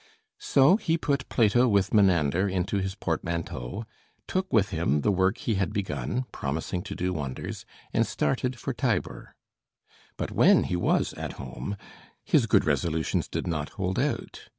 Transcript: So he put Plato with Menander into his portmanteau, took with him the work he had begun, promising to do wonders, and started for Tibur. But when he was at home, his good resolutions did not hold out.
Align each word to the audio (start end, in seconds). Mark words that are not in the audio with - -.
So 0.39 0.77
he 0.77 0.97
put 0.97 1.29
Plato 1.29 1.67
with 1.67 1.93
Menander 1.93 2.49
into 2.49 2.77
his 2.77 2.95
portmanteau, 2.95 3.85
took 4.27 4.51
with 4.51 4.69
him 4.69 5.01
the 5.01 5.11
work 5.11 5.37
he 5.37 5.53
had 5.61 5.71
begun, 5.71 6.25
promising 6.31 6.81
to 6.85 6.95
do 6.95 7.13
wonders, 7.13 7.65
and 7.93 8.07
started 8.07 8.57
for 8.57 8.73
Tibur. 8.73 9.35
But 10.17 10.31
when 10.31 10.63
he 10.63 10.75
was 10.75 11.13
at 11.13 11.33
home, 11.33 11.77
his 12.23 12.47
good 12.47 12.65
resolutions 12.65 13.27
did 13.27 13.45
not 13.45 13.69
hold 13.77 13.99
out. 13.99 14.49